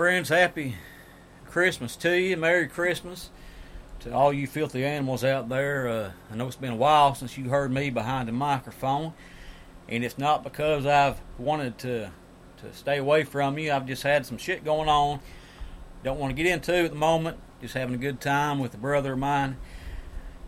[0.00, 0.76] Friends, happy
[1.44, 2.34] Christmas to you.
[2.34, 3.28] Merry Christmas
[3.98, 5.86] to all you filthy animals out there.
[5.88, 9.12] Uh, I know it's been a while since you heard me behind the microphone,
[9.90, 12.12] and it's not because I've wanted to
[12.62, 13.72] to stay away from you.
[13.72, 15.20] I've just had some shit going on.
[16.02, 17.36] Don't want to get into at the moment.
[17.60, 19.58] Just having a good time with a brother of mine.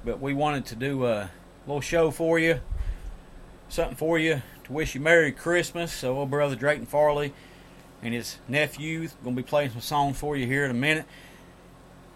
[0.02, 1.30] But we wanted to do a
[1.66, 2.60] little show for you,
[3.68, 5.92] something for you to wish you Merry Christmas.
[5.92, 7.34] So, old brother Drayton Farley
[8.02, 11.06] and his nephew going to be playing some songs for you here in a minute.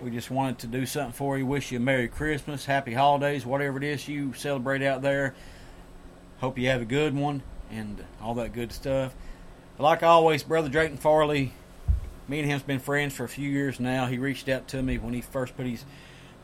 [0.01, 1.47] We just wanted to do something for you.
[1.47, 5.35] Wish you a Merry Christmas, Happy Holidays, whatever it is you celebrate out there.
[6.39, 9.15] Hope you have a good one and all that good stuff.
[9.77, 11.53] But like always, Brother Drayton Farley,
[12.29, 14.07] me and him's been friends for a few years now.
[14.07, 15.85] He reached out to me when he first put his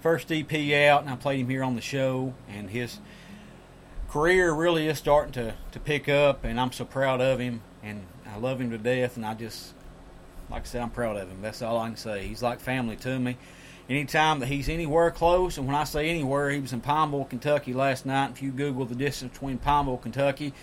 [0.00, 0.52] first EP
[0.88, 2.34] out, and I played him here on the show.
[2.48, 3.00] And his
[4.08, 7.62] career really is starting to, to pick up, and I'm so proud of him.
[7.82, 9.74] And I love him to death, and I just,
[10.50, 11.42] like I said, I'm proud of him.
[11.42, 12.26] That's all I can say.
[12.26, 13.36] He's like family to me.
[13.90, 17.74] Anytime that he's anywhere close, and when I say anywhere, he was in Pineville, Kentucky
[17.74, 18.30] last night.
[18.30, 20.54] If you Google the distance between Pineville, Kentucky,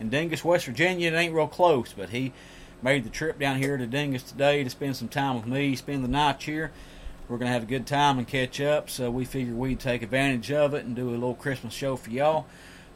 [0.00, 2.32] and Dingess, West Virginia, it ain't real close, but he
[2.80, 6.04] made the trip down here to Dingess today to spend some time with me, spend
[6.04, 6.70] the night here.
[7.28, 10.02] We're going to have a good time and catch up, so we figured we'd take
[10.02, 12.46] advantage of it and do a little Christmas show for y'all.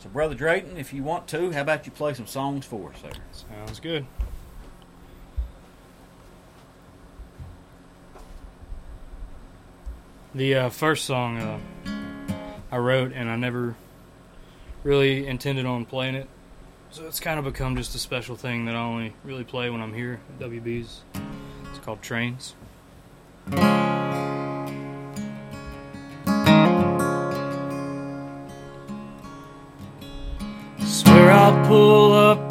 [0.02, 3.02] So, Brother Drayton, if you want to, how about you play some songs for us
[3.02, 3.12] there?
[3.30, 4.04] Sounds good.
[10.34, 11.60] The uh, first song uh,
[12.72, 13.76] I wrote, and I never
[14.82, 16.28] really intended on playing it.
[16.90, 19.80] So it's kind of become just a special thing that I only really play when
[19.80, 21.02] I'm here at WB's.
[21.70, 22.56] It's called Trains.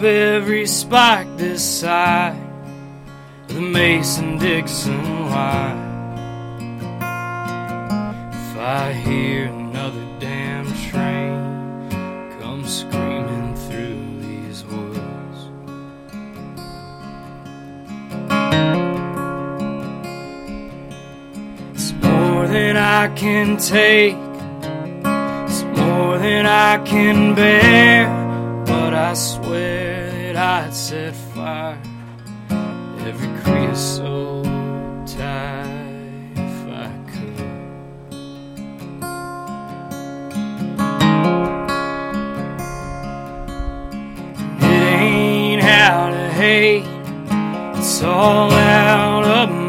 [0.04, 2.36] Every spike this side
[3.48, 5.78] of the Mason Dixon line.
[8.32, 11.90] If I hear another damn train
[12.40, 15.40] come screaming through these woods.
[21.74, 24.16] It's more than I can take.
[25.48, 28.31] It's more than I can bear.
[28.72, 31.78] But I swear that I'd set fire
[33.06, 34.46] every creosote
[35.06, 37.52] tie if I could.
[44.64, 46.86] It ain't out of hate,
[47.78, 49.61] it's all out of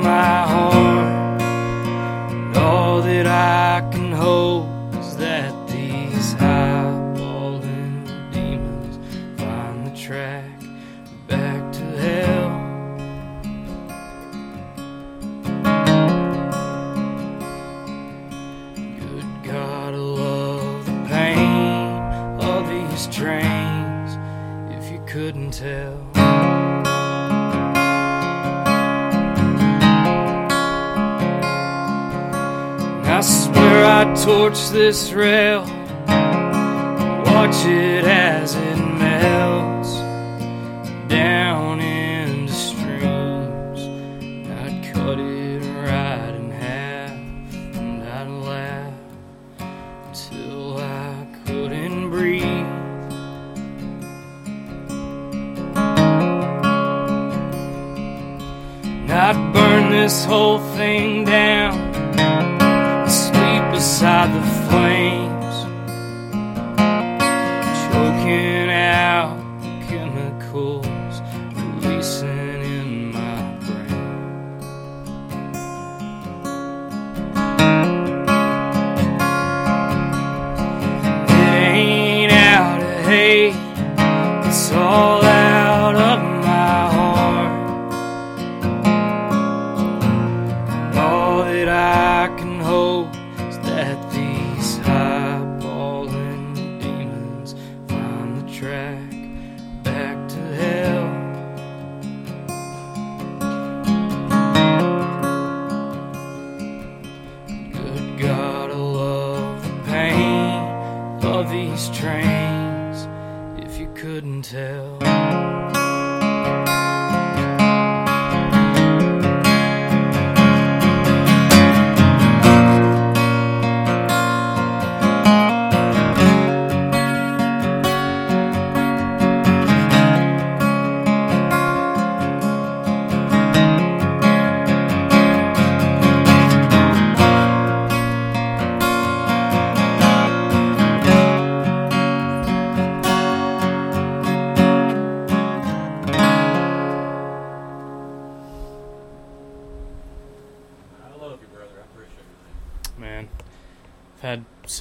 [34.72, 35.81] this rail,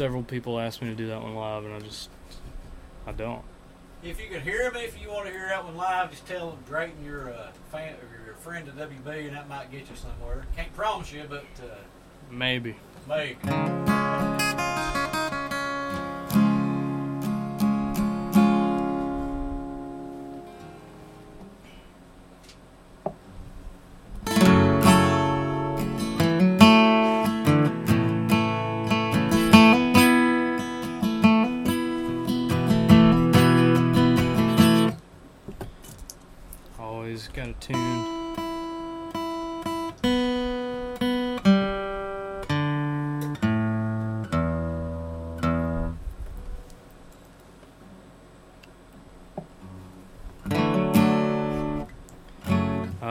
[0.01, 2.09] several people asked me to do that one live, and I just
[3.06, 3.44] I don't.
[4.01, 6.50] If you can hear me, if you want to hear that one live, just tell
[6.50, 9.81] them, Drayton you're a fan or you're a friend of WB, and that might get
[9.81, 10.48] you somewhere.
[10.56, 11.75] Can't promise you, but uh,
[12.31, 12.75] maybe.
[13.07, 13.38] Maybe.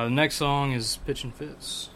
[0.00, 1.90] Uh, the next song is Pitchin' Fits.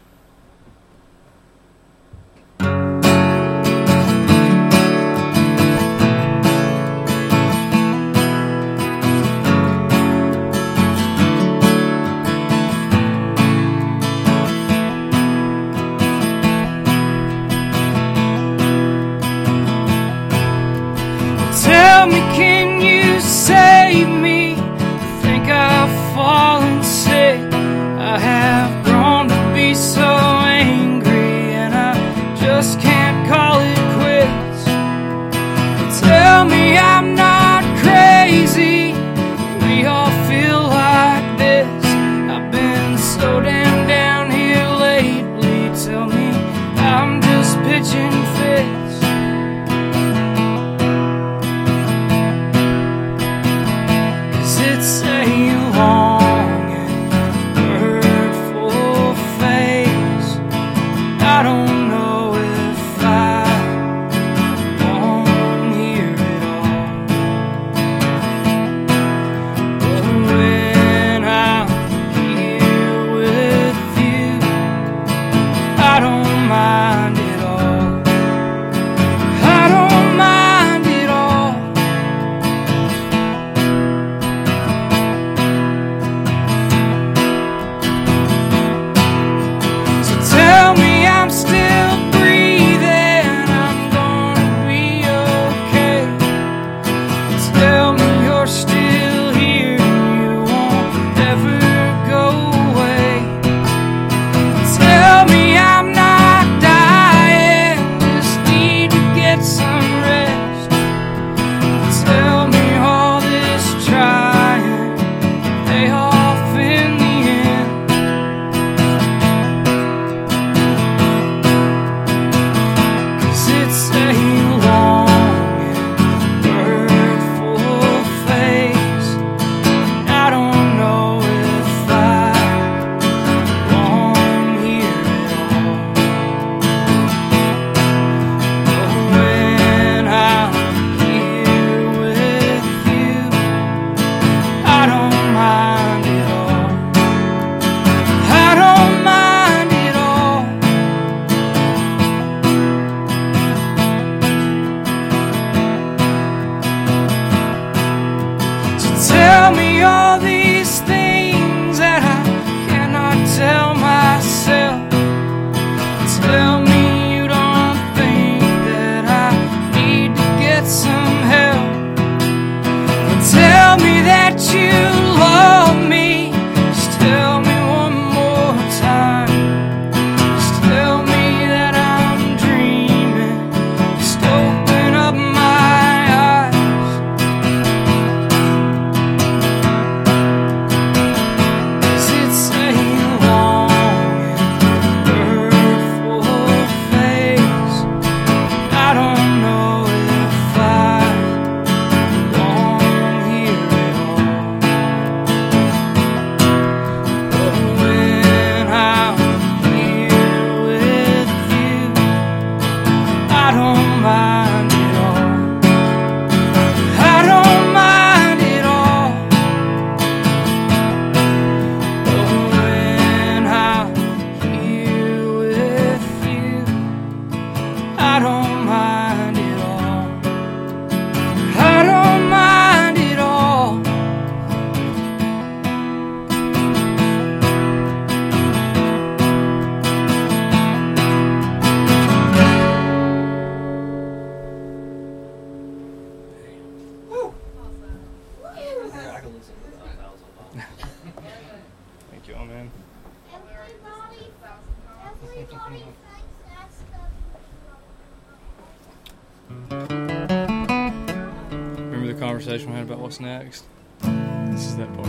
[263.05, 263.65] what's next.
[264.01, 265.07] This is that part.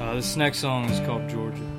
[0.00, 1.71] Uh, this next song is called Georgia.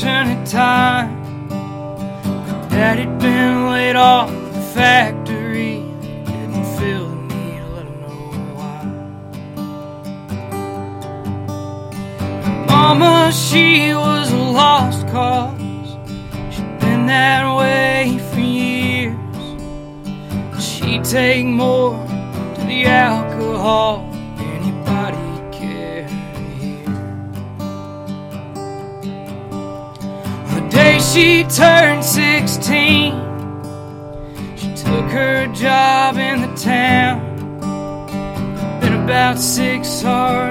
[0.00, 0.85] turn it tide.
[40.06, 40.45] guitar.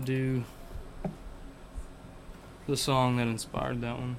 [0.00, 0.44] I'll do
[2.66, 4.16] the song that inspired that one.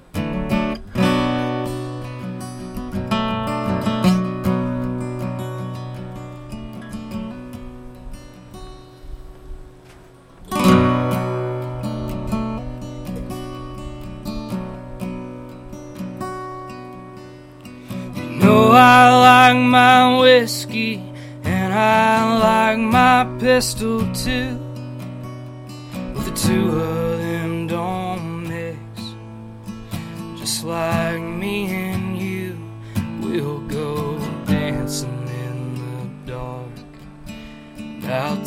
[19.70, 20.96] my whiskey
[21.44, 24.61] and I like my pistol too.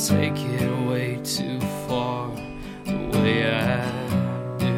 [0.08, 2.30] take it way too far
[2.86, 3.82] the way I
[4.60, 4.74] do.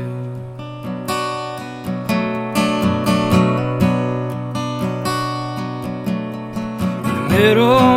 [7.27, 7.96] Middle.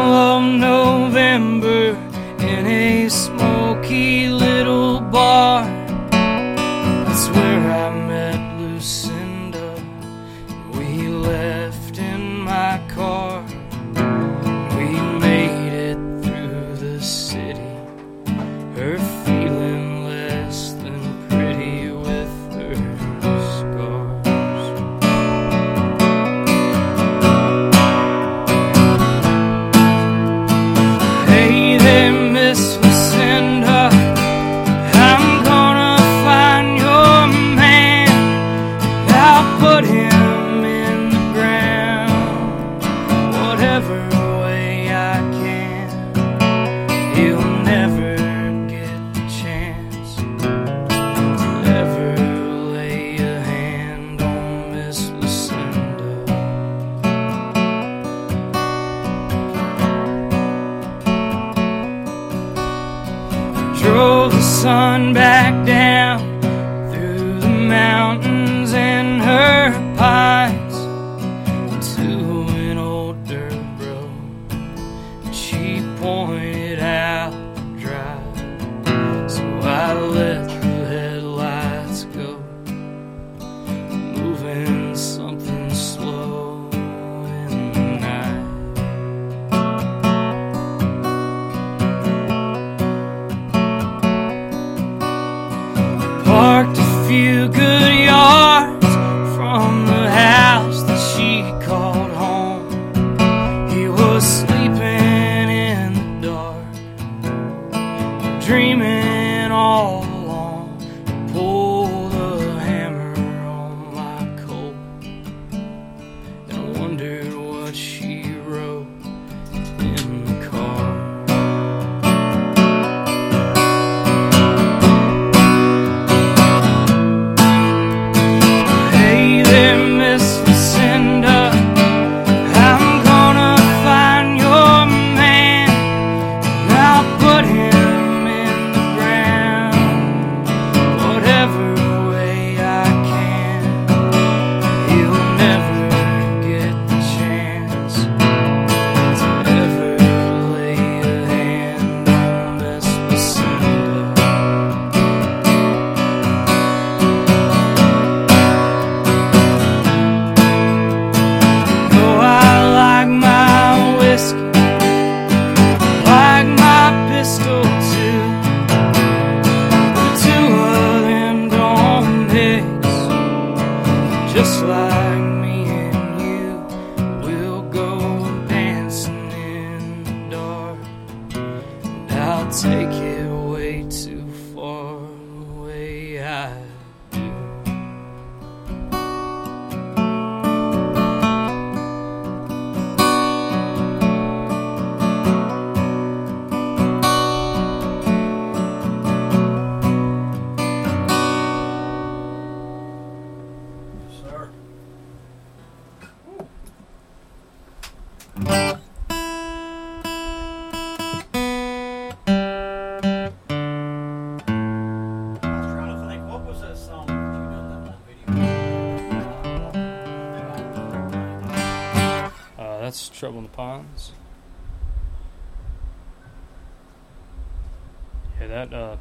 [228.40, 228.96] Yeah, that uh,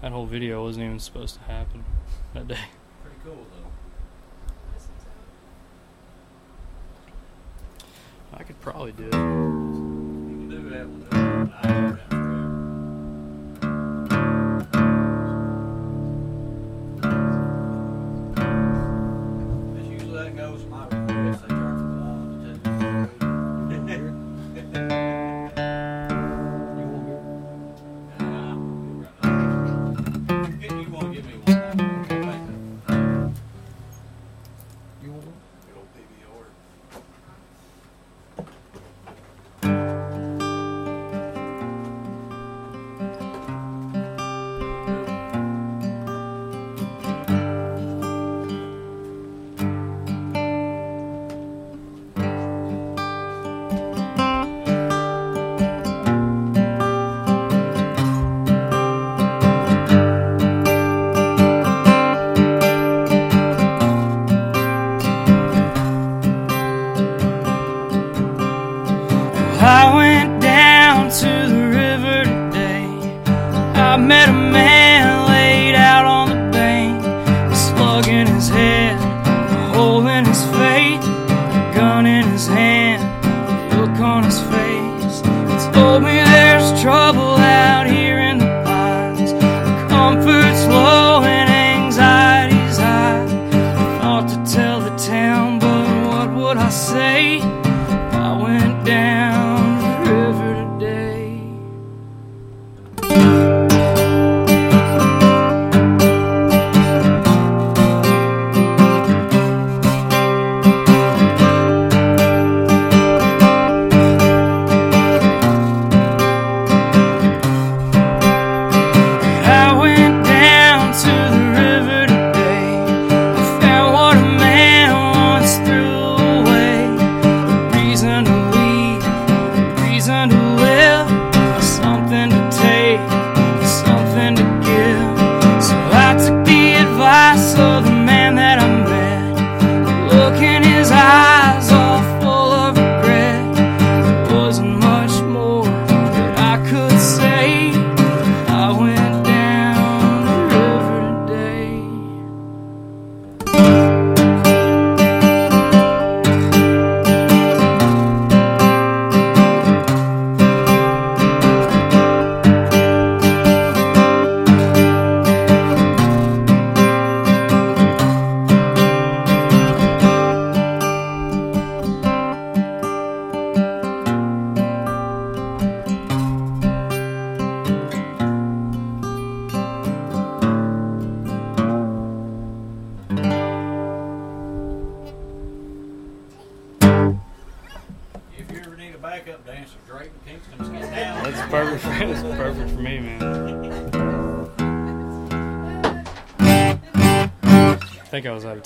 [0.00, 1.84] that whole video wasn't even supposed to happen
[2.34, 2.56] that day.
[3.02, 3.66] Pretty cool though.
[8.38, 9.36] I could probably do it.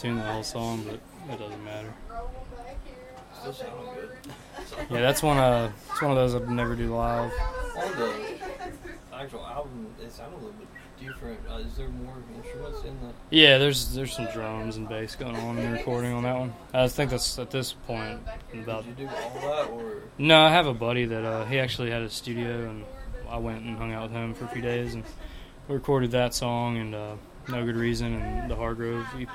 [0.01, 1.93] Tune that whole song, but it doesn't matter.
[3.41, 4.11] Still sounding good.
[4.91, 5.37] Yeah, that's one.
[5.37, 7.33] Uh, it's one of those I'd never do live.
[7.77, 8.15] On the
[9.13, 10.69] actual album, it sounded a little bit
[11.01, 11.41] different.
[11.51, 13.13] Uh, is there more instruments in the?
[13.31, 16.55] Yeah, there's there's some drums and bass going on in the recording on that one.
[16.73, 18.21] I think that's at this point
[18.55, 18.85] about.
[18.85, 20.03] Did you do all that or?
[20.19, 22.85] No, I have a buddy that uh, he actually had a studio, and
[23.29, 25.05] I went and hung out with him for a few days, and
[25.69, 27.15] we recorded that song and uh,
[27.49, 29.29] No Good Reason and the Hargrove EP.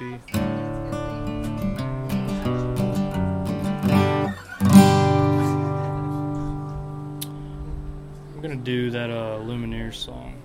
[8.34, 10.42] I'm gonna do that uh, Lumineers song.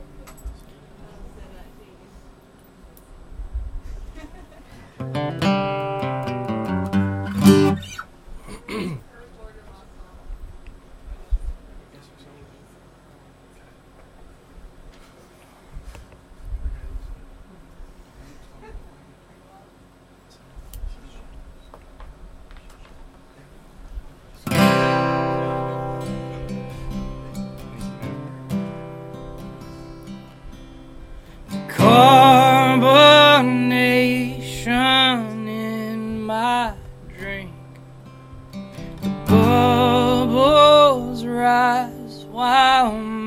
[42.90, 43.19] while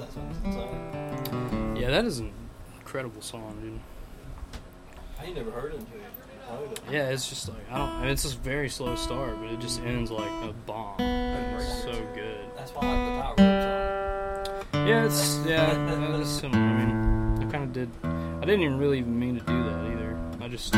[0.00, 1.76] that song.
[1.76, 2.32] Yeah, that is an
[2.78, 3.80] incredible song, dude.
[5.18, 5.80] I ain't never heard it.
[6.90, 7.88] Yeah, it's just like I don't.
[7.88, 11.00] I mean, it's just very slow start, but it just ends like a bomb.
[11.00, 12.38] It's so good.
[12.56, 14.88] That's why I like the power song.
[14.88, 16.60] Yeah, it's yeah, it's similar.
[16.60, 17.90] I mean, I kind of did.
[18.02, 20.18] I didn't even really even mean to do that either.
[20.40, 20.74] I just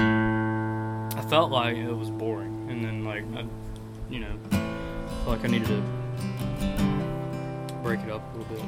[1.33, 3.47] felt like it was boring, and then like I,
[4.11, 4.37] you know,
[5.25, 5.83] felt like I needed to
[7.83, 8.63] break it up a little bit.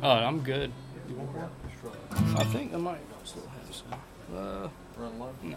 [0.00, 0.72] Oh, I'm good.
[3.78, 4.36] Still.
[4.36, 5.30] Uh, Run low.
[5.42, 5.56] no,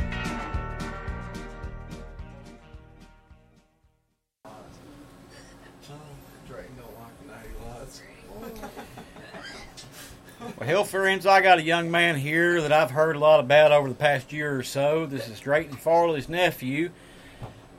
[11.11, 13.93] Friends, I got a young man here that I've heard a lot about over the
[13.93, 15.05] past year or so.
[15.05, 16.91] This is Drayton Farley's nephew,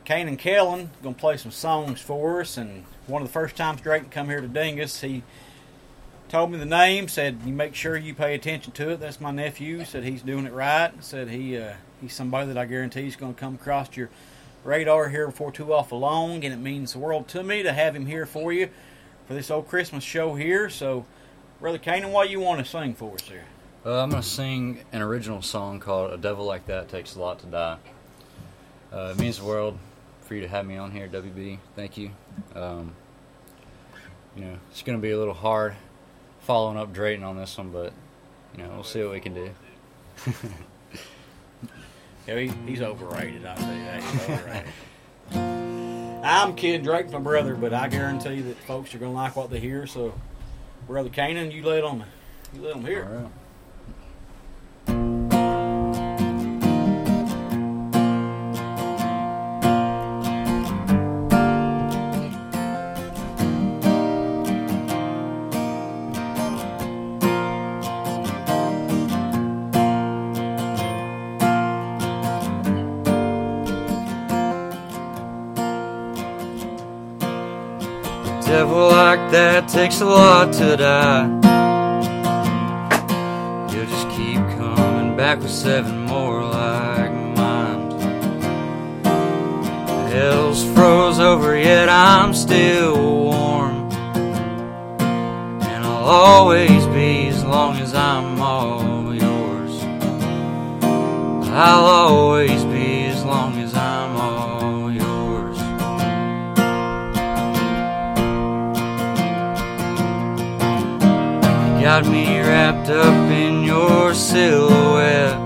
[0.04, 2.58] Kanan Kellen, going to play some songs for us.
[2.58, 5.22] And one of the first times Drayton come here to Dingess, he
[6.28, 9.00] told me the name, said you make sure you pay attention to it.
[9.00, 9.82] That's my nephew.
[9.86, 10.92] Said he's doing it right.
[11.02, 11.72] Said he uh,
[12.02, 14.10] he's somebody that I guarantee is going to come across your
[14.62, 17.96] radar here before too awful long, and it means the world to me to have
[17.96, 18.68] him here for you
[19.26, 20.68] for this old Christmas show here.
[20.68, 21.06] So.
[21.62, 23.44] Brother Kanan, what do you want to sing for us here?
[23.86, 27.20] Uh, I'm going to sing an original song called A Devil Like That Takes a
[27.20, 27.78] Lot to Die.
[28.92, 29.78] Uh, it means the world
[30.22, 31.58] for you to have me on here, WB.
[31.76, 32.10] Thank you.
[32.56, 32.92] Um,
[34.34, 35.76] you know, it's going to be a little hard
[36.40, 37.92] following up Drayton on this one, but,
[38.56, 39.50] you know, we'll see what we can do.
[42.26, 43.44] Yeah, he, he's overrated.
[43.44, 44.72] I tell you that he's overrated.
[46.24, 49.58] I'm kidding, Drake, my brother, but I guarantee that folks are gonna like what they
[49.58, 49.88] hear.
[49.88, 50.14] So,
[50.86, 52.04] brother Canaan, you let them,
[52.54, 53.30] you let them hear.
[79.92, 81.26] Takes a lot to die.
[83.72, 87.90] You'll just keep coming back with seven more like mine.
[89.02, 93.90] The Hell's froze over, yet I'm still warm.
[95.60, 99.82] And I'll always be as long as I'm all yours.
[101.50, 102.61] I'll always
[111.82, 115.36] got me wrapped up in your silhouette.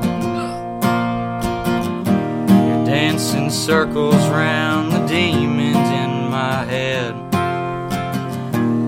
[2.50, 7.14] You're dancing circles round the demons in my head.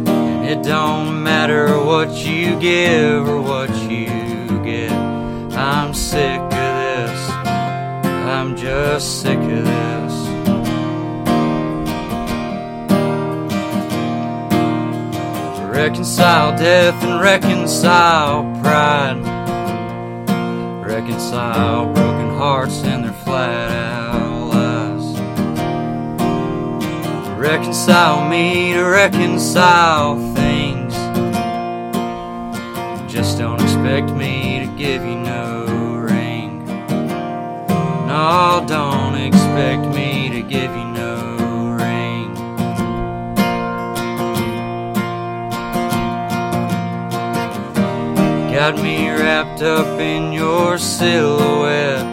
[0.06, 4.08] And it don't matter what you give or what you
[4.62, 4.92] get.
[4.92, 7.30] I'm sick of this.
[8.28, 10.17] I'm just sick of this.
[15.78, 19.16] Reconcile death and reconcile pride.
[20.84, 25.20] Reconcile broken hearts and their flat out lies.
[27.38, 30.94] Reconcile me to reconcile things.
[33.10, 35.64] Just don't expect me to give you no
[36.10, 36.66] ring.
[38.08, 40.87] No, don't expect me to give you
[48.58, 52.04] Got me wrapped up in your silhouette.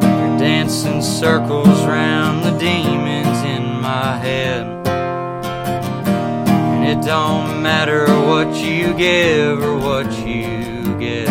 [0.00, 4.86] You're dancing circles round the demons in my head.
[6.46, 11.28] And it don't matter what you give or what you get.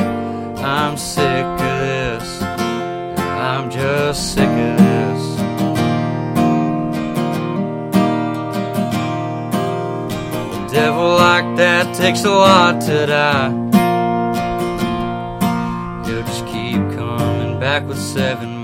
[0.59, 2.41] I'm sick of this.
[2.41, 4.86] I'm just sick of this.
[10.78, 13.49] Devil like that takes a lot to die.
[16.05, 18.57] He'll just keep coming back with seven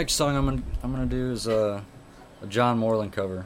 [0.00, 1.84] next song I'm gonna I'm gonna do is a
[2.48, 3.44] John Moreland cover.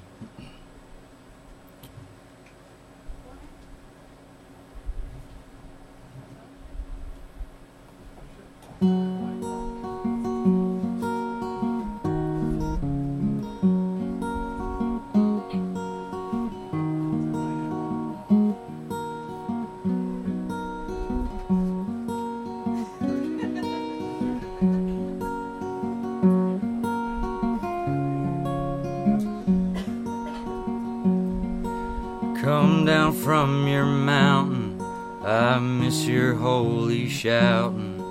[33.25, 34.79] From your mountain.
[35.25, 38.05] I miss your holy shouting.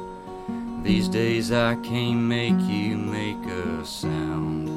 [0.82, 4.72] These days I can't make you make a sound.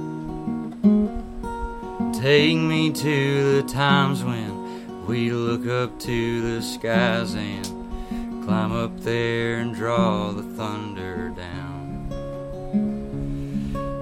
[2.15, 7.65] Take me to the times when we look up to the skies and
[8.45, 12.11] climb up there and draw the thunder down.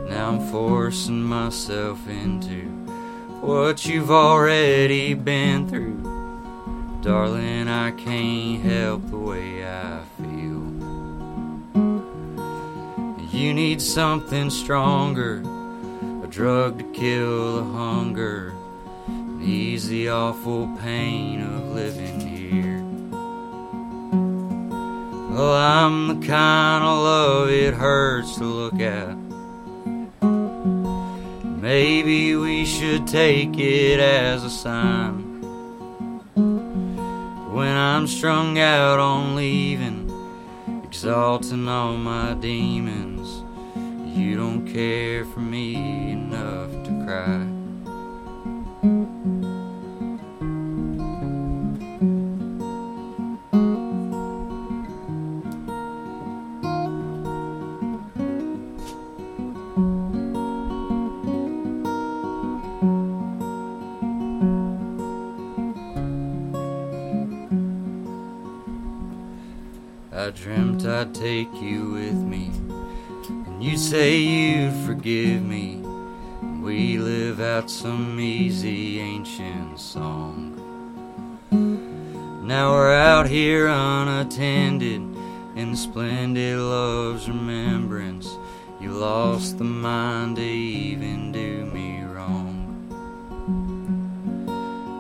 [0.09, 2.63] Now I'm forcing myself into
[3.41, 5.84] what you've already been through.
[7.05, 10.65] Darling, I can't help the way I feel.
[13.31, 15.43] You need something stronger,
[16.23, 18.55] a drug to kill the hunger,
[19.07, 22.83] and ease the awful pain of living here.
[25.31, 29.15] Well, I'm the kind of love it hurts to look at.
[31.61, 35.24] Maybe we should take it as a sign.
[37.85, 40.11] I'm strung out on leaving,
[40.85, 43.45] exalting all my demons,
[44.17, 47.44] you don't care for me enough to cry.
[73.95, 75.77] Say you'd forgive me.
[76.61, 80.59] We live out some easy ancient song.
[82.45, 85.01] Now we're out here unattended
[85.55, 88.37] in the splendid love's remembrance.
[88.81, 92.51] You lost the mind to even do me wrong.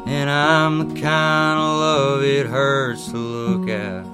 [0.06, 4.13] And I'm the kind of love it hurts to look at.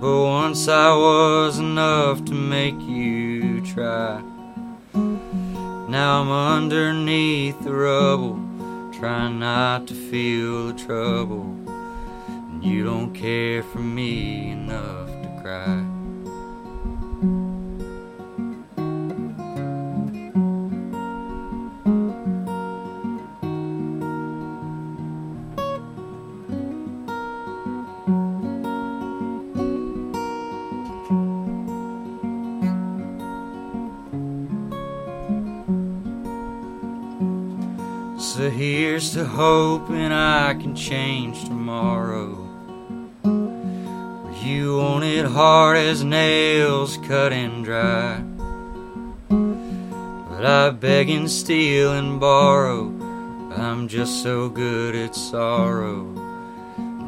[0.00, 4.22] But once I was enough to make you try.
[4.94, 8.40] Now I'm underneath the rubble,
[8.98, 11.54] trying not to feel the trouble.
[12.28, 15.99] And you don't care for me enough to cry.
[39.30, 42.36] Hoping I can change tomorrow.
[44.42, 48.22] You want it hard as nails cut and dry.
[49.28, 52.86] But I beg and steal and borrow.
[53.56, 56.06] I'm just so good at sorrow.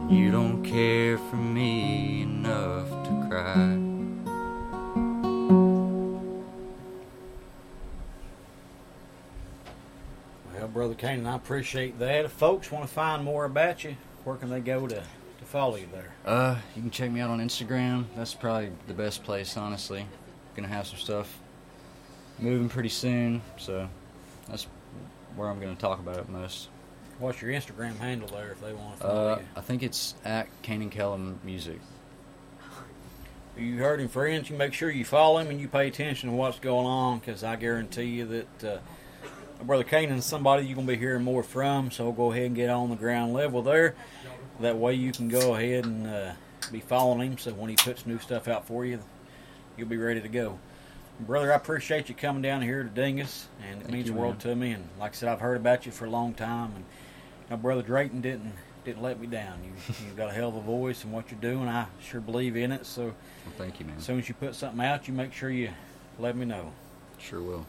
[0.08, 2.11] You don't care for me
[10.93, 12.26] Brother Canaan, I appreciate that.
[12.26, 15.76] If folks want to find more about you, where can they go to, to follow
[15.76, 16.12] you there?
[16.26, 18.05] Uh, you can check me out on Instagram.
[18.14, 20.05] That's probably the best place, honestly.
[20.55, 21.38] Gonna have some stuff
[22.38, 23.88] moving pretty soon, so
[24.51, 24.66] that's
[25.34, 26.68] where I'm gonna talk about it most.
[27.18, 29.45] What's your Instagram handle there if they want to follow Uh, you?
[29.57, 31.80] I think it's at Kane and Kellum Music.
[33.57, 34.51] You heard him, friends.
[34.51, 37.43] You make sure you follow him and you pay attention to what's going on because
[37.43, 38.78] I guarantee you that uh,
[39.66, 41.90] Brother Canaan's somebody you're going to be hearing more from.
[41.90, 43.94] So go ahead and get on the ground level there.
[44.60, 46.32] That way you can go ahead and uh,
[46.70, 47.38] be following him.
[47.38, 49.00] So when he puts new stuff out for you,
[49.76, 50.58] you'll be ready to go.
[51.20, 54.32] Brother, I appreciate you coming down here to Dingess, and it Thank means the world
[54.34, 54.40] man.
[54.40, 54.72] to me.
[54.72, 56.84] And like I said, I've heard about you for a long time, and
[57.44, 58.52] you know, Brother Drayton didn't
[58.84, 59.60] didn't let me down.
[59.62, 59.70] You
[60.04, 61.68] you've got a hell of a voice and what you're doing.
[61.68, 62.84] I sure believe in it.
[62.86, 63.14] So Well,
[63.56, 63.96] thank you, man.
[63.98, 65.70] as soon as you put something out, you make sure you
[66.18, 66.72] let me know.
[67.18, 67.64] Sure will.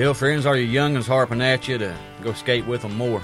[0.00, 3.22] Hell, friends, are your young'uns harping at you to go skate with them more?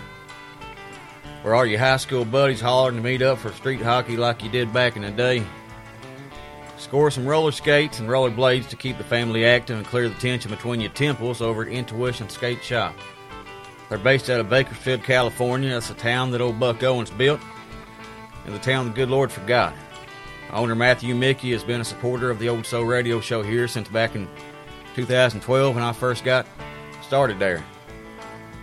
[1.42, 4.50] Or are your high school buddies hollering to meet up for street hockey like you
[4.50, 5.42] did back in the day?
[6.76, 10.14] Score some roller skates and roller blades to keep the family active and clear the
[10.16, 12.94] tension between your temples over at Intuition Skate Shop.
[13.88, 15.70] They're based out of Bakersfield, California.
[15.70, 17.40] That's a town that old Buck Owens built,
[18.44, 19.72] and the town the good Lord forgot.
[20.52, 23.88] Owner Matthew Mickey has been a supporter of the Old Soul Radio Show here since
[23.88, 24.28] back in
[24.94, 26.46] 2012 when I first got
[27.06, 27.64] started there.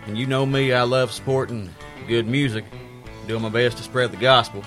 [0.06, 1.70] And you know me, I love supporting
[2.10, 2.66] good music,
[3.26, 4.66] doing my best to spread the gospel,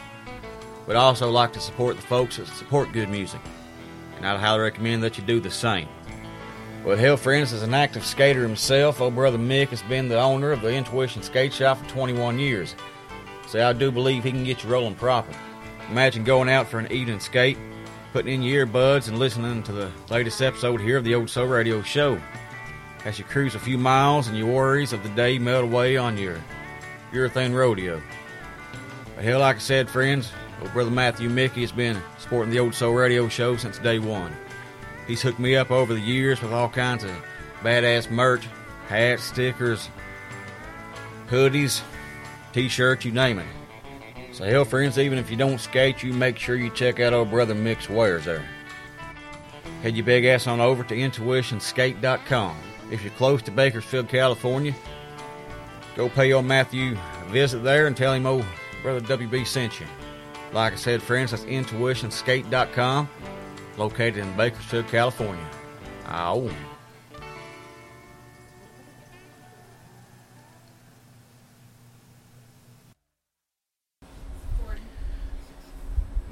[0.87, 3.41] but I also like to support the folks that support good music.
[4.17, 5.89] And I'd highly recommend that you do the same.
[6.87, 10.53] Well, hell, friends, as an active skater himself, old brother Mick has been the owner
[10.53, 12.75] of the Intuition Skate Shop for 21 years.
[13.47, 15.37] So I do believe he can get you rolling proper.
[15.91, 17.59] Imagine going out for an evening skate,
[18.15, 21.47] putting in your earbuds and listening to the latest episode here of the Old Soul
[21.47, 22.19] Radio Show.
[23.07, 26.19] As you cruise a few miles and your worries of the day melt away on
[26.19, 26.43] your
[27.13, 28.03] urethane rodeo.
[29.15, 32.75] But hell, like I said, friends, old brother Matthew Mickey has been supporting the Old
[32.75, 34.35] Soul Radio Show since day one.
[35.07, 37.13] He's hooked me up over the years with all kinds of
[37.63, 38.49] badass merch,
[38.89, 39.89] hats, stickers,
[41.29, 41.83] hoodies,
[42.53, 43.47] t-shirts, you name it.
[44.33, 47.31] So hell, friends, even if you don't skate, you make sure you check out old
[47.31, 48.45] brother Mick's wares there.
[49.85, 52.57] Head your big ass on over to intuitionskate.com.
[52.91, 54.75] If you're close to Bakersfield, California,
[55.97, 58.45] go pay old Matthew a visit there and tell him old
[58.83, 59.87] brother WB sent you.
[60.53, 63.09] Like I said, friends, that's intuitionskate.com,
[63.77, 65.45] located in Bakersfield, California.
[66.07, 66.49] Ow.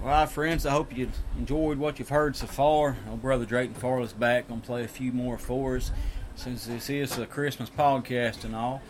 [0.01, 2.97] Right, friends, I hope you enjoyed what you've heard so far.
[3.09, 5.91] Old brother Drayton Farley's back, gonna play a few more for us.
[6.37, 8.83] Since this is a Christmas podcast and all,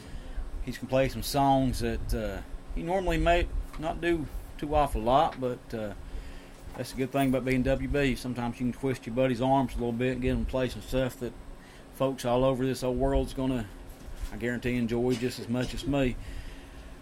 [0.64, 2.40] he's gonna play some songs that uh,
[2.74, 3.46] he normally may
[3.78, 4.26] not do
[4.58, 5.92] too awful lot, but uh,
[6.76, 8.16] that's a good thing about being WB.
[8.16, 10.68] Sometimes you can twist your buddy's arms a little bit and get him to play
[10.68, 11.32] some stuff that
[11.96, 13.66] folks all over this old world's gonna,
[14.32, 16.16] I guarantee, enjoy just as much as me.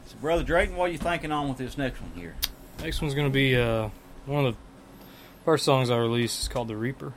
[0.06, 2.34] So, brother Drayton, what are you thinking on with this next one here?
[2.80, 3.90] Next one's gonna be uh,
[4.26, 4.60] one of the
[5.44, 6.40] first songs I released.
[6.40, 7.14] It's called "The Reaper."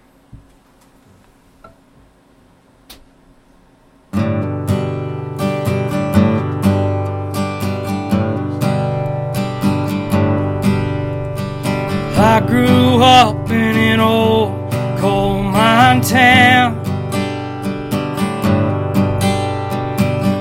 [12.35, 14.69] I grew up in an old
[14.99, 16.83] coal mine town.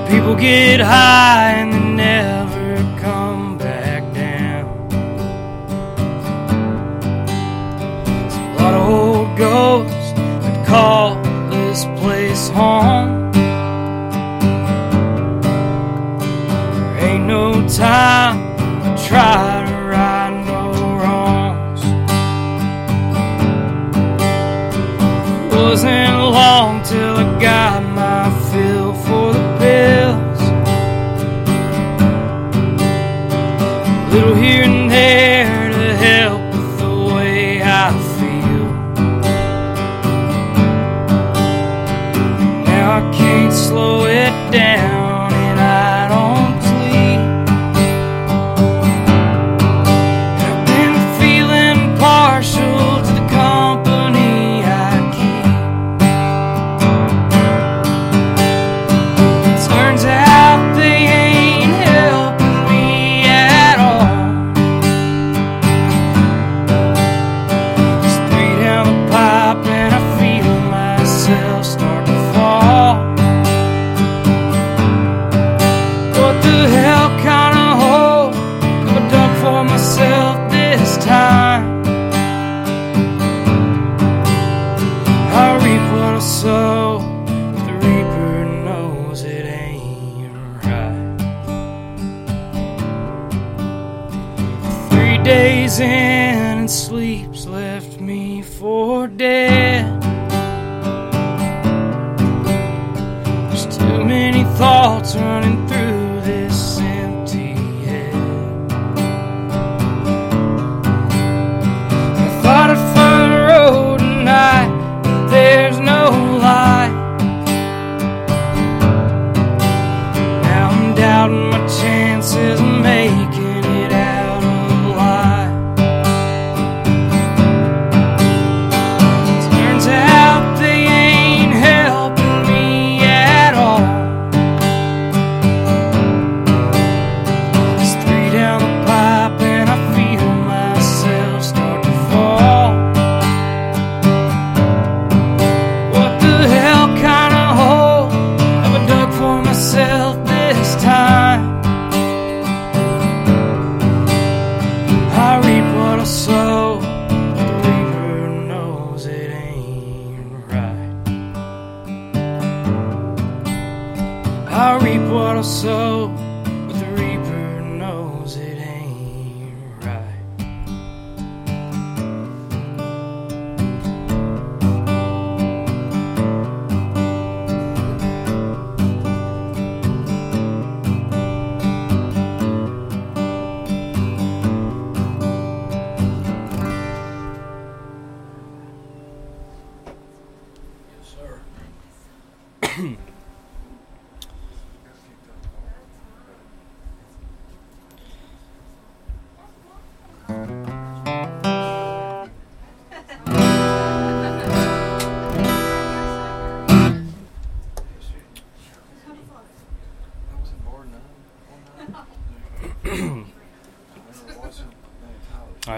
[0.09, 2.44] People get high and they never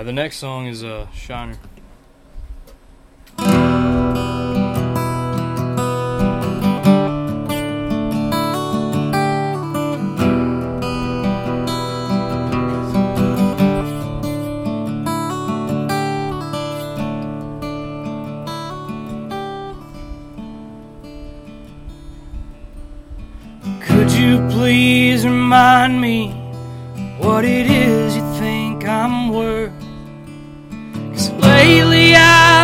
[0.07, 1.57] the next song is uh, Shiner.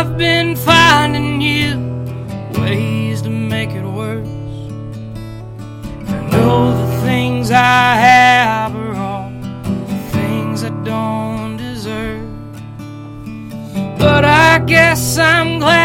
[0.04, 1.78] I've been finding you
[2.60, 4.28] ways to make it worse.
[6.06, 9.30] I know the things I have are all
[10.12, 12.28] things I don't deserve.
[13.98, 15.83] But I guess I'm glad.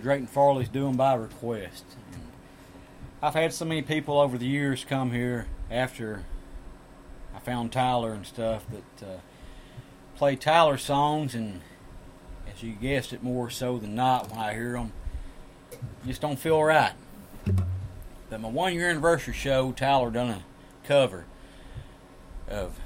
[0.00, 1.84] Brother Drayton Farley's doing by request.
[3.22, 6.24] I've had so many people over the years come here after
[7.36, 9.18] I found Tyler and stuff that uh,
[10.16, 11.60] play Tyler songs, and
[12.50, 14.92] as you guessed it, more so than not, when I hear them,
[16.06, 16.94] just don't feel right.
[18.30, 20.42] But my one year anniversary show, Tyler done a
[20.88, 21.26] cover
[22.48, 22.80] of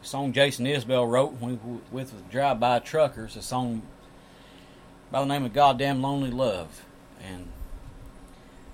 [0.00, 3.82] a song Jason Isbell wrote when we with the Drive By Truckers, a song
[5.14, 6.82] by the name of Goddamn Lonely Love.
[7.22, 7.46] And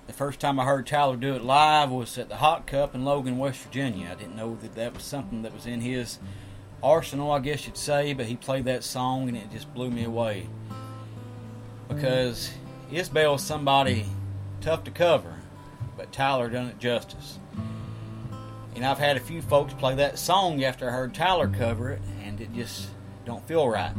[0.07, 3.05] the first time I heard Tyler do it live was at the Hot Cup in
[3.05, 4.09] Logan, West Virginia.
[4.11, 6.17] I didn't know that that was something that was in his
[6.81, 10.03] arsenal, I guess you'd say, but he played that song and it just blew me
[10.03, 10.47] away.
[11.87, 12.51] Because
[12.91, 14.07] Isbell's somebody
[14.61, 15.35] tough to cover,
[15.95, 17.37] but Tyler done it justice.
[18.73, 22.01] And I've had a few folks play that song after I heard Tyler cover it,
[22.25, 22.87] and it just
[23.27, 23.93] don't feel right.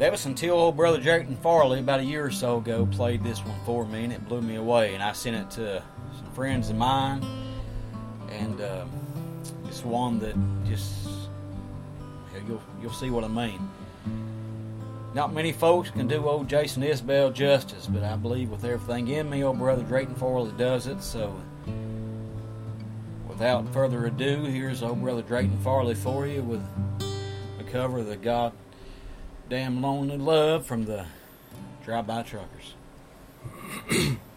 [0.00, 3.44] That was until old brother Drayton Farley about a year or so ago played this
[3.44, 4.94] one for me, and it blew me away.
[4.94, 5.82] And I sent it to
[6.16, 7.22] some friends of mine,
[8.30, 8.86] and uh,
[9.66, 10.34] it's one that
[10.66, 11.06] just
[12.48, 13.68] you'll you'll see what I mean.
[15.12, 19.28] Not many folks can do old Jason Isbell justice, but I believe with everything in
[19.28, 21.02] me, old brother Drayton Farley does it.
[21.02, 21.38] So
[23.28, 26.62] without further ado, here's old brother Drayton Farley for you with
[27.58, 28.54] a cover of the God
[29.50, 31.06] Damn Lonely Love from the
[31.84, 32.74] Drive By Truckers.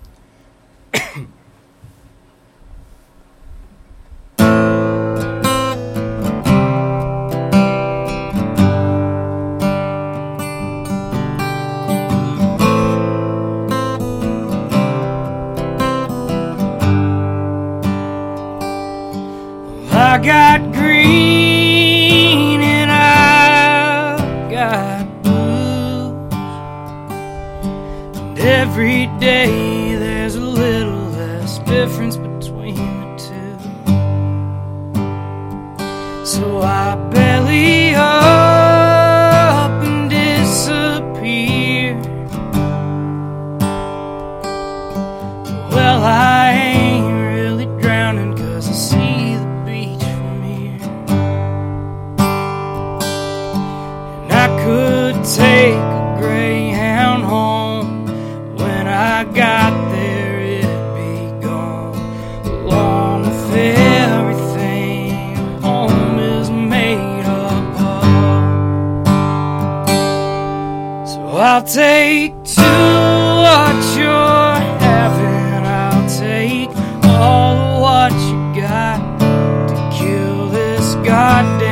[81.03, 81.62] this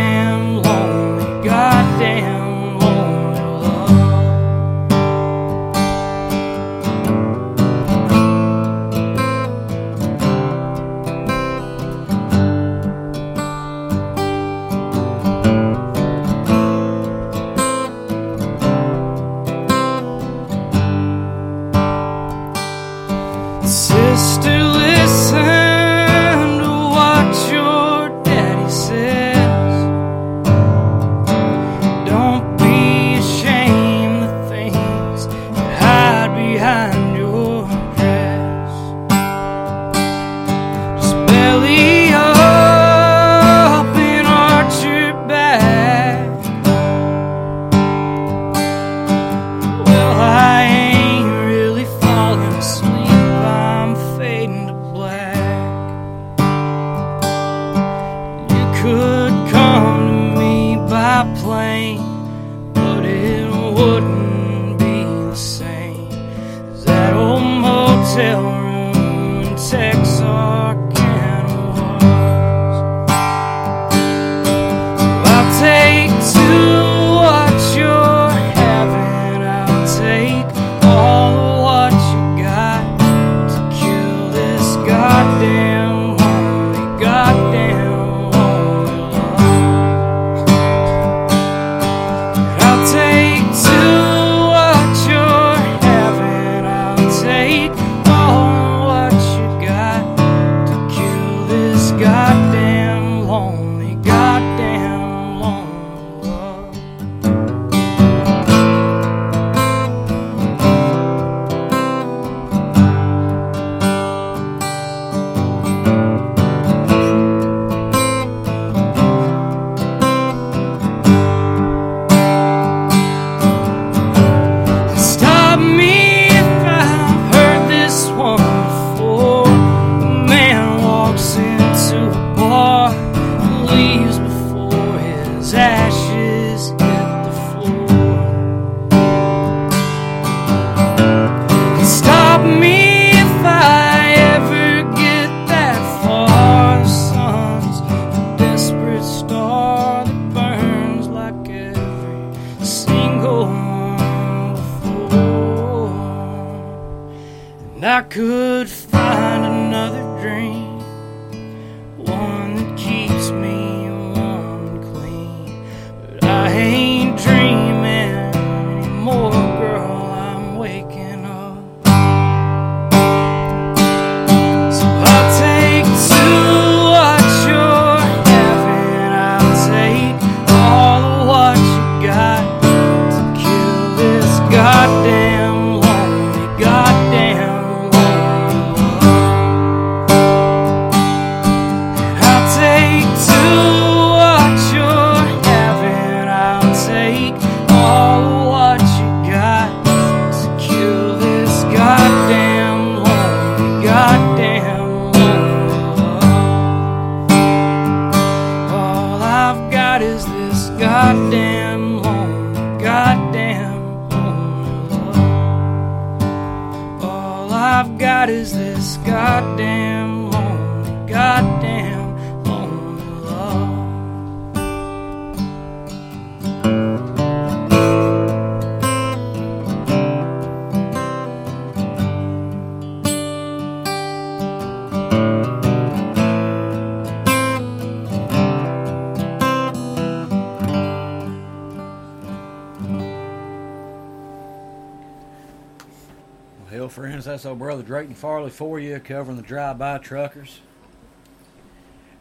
[246.91, 250.59] friends, that's old brother Drayton Farley for you, covering the drive-by truckers.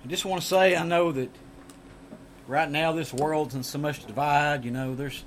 [0.05, 1.29] I just want to say, I know that
[2.47, 4.64] right now this world's in so much divide.
[4.64, 5.25] You know, there's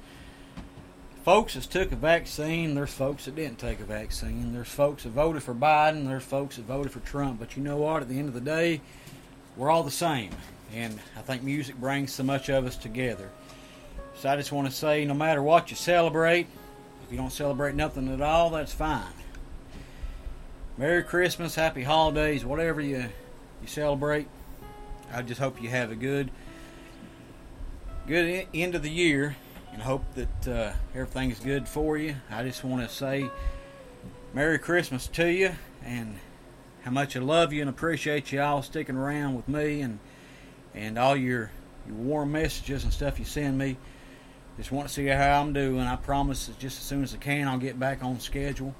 [1.23, 5.09] folks that took a vaccine, there's folks that didn't take a vaccine, there's folks that
[5.09, 7.39] voted for Biden, there's folks that voted for Trump.
[7.39, 8.01] But you know what?
[8.01, 8.79] At the end of the day,
[9.57, 10.31] we're all the same,
[10.73, 13.29] and I think music brings so much of us together.
[14.15, 16.47] So I just want to say, no matter what you celebrate,
[17.05, 19.03] if you don't celebrate nothing at all, that's fine.
[20.75, 23.05] Merry Christmas, Happy Holidays, whatever you
[23.61, 24.27] you celebrate.
[25.13, 26.31] I just hope you have a good
[28.07, 29.35] good end of the year,
[29.71, 32.15] and hope that uh, everything's good for you.
[32.31, 33.29] I just want to say
[34.33, 35.51] Merry Christmas to you,
[35.85, 36.15] and
[36.81, 39.99] how much I love you and appreciate you all sticking around with me, and
[40.73, 41.51] and all your
[41.85, 43.77] your warm messages and stuff you send me.
[44.57, 45.81] Just want to see how I'm doing.
[45.81, 48.73] I promise that just as soon as I can, I'll get back on schedule.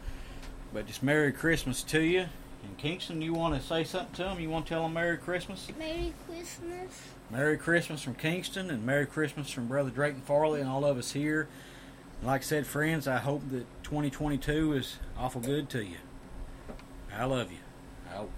[0.73, 2.25] But just Merry Christmas to you.
[2.63, 4.39] And Kingston, you want to say something to them?
[4.39, 5.67] You want to tell them Merry Christmas?
[5.77, 7.01] Merry Christmas.
[7.29, 11.11] Merry Christmas from Kingston and Merry Christmas from Brother Drayton Farley and all of us
[11.11, 11.47] here.
[12.23, 15.97] Like I said, friends, I hope that 2022 is awful good to you.
[17.15, 17.57] I love you.
[18.15, 18.29] Out.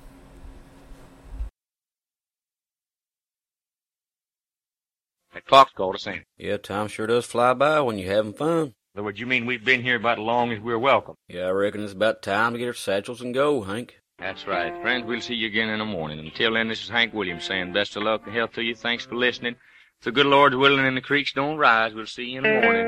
[5.33, 6.23] That clock's called us in.
[6.37, 8.73] Yeah, time sure does fly by when you're having fun.
[8.95, 11.15] In other words, you mean we've been here about as long as we're welcome?
[11.27, 13.99] Yeah, I reckon it's about time to get our satchels and go, Hank.
[14.19, 14.71] That's right.
[14.81, 16.17] Friends, we'll see you again in the morning.
[16.17, 18.73] Until then, this is Hank Williams saying best of luck and health to you.
[18.73, 19.55] Thanks for listening.
[19.99, 22.61] If the good Lord's willing and the creeks don't rise, we'll see you in the
[22.61, 22.87] morning.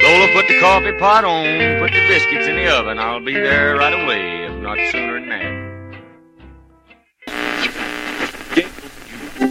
[0.00, 3.00] Lola, put the coffee pot on, put the biscuits in the oven.
[3.00, 5.57] I'll be there right away, if not sooner than that.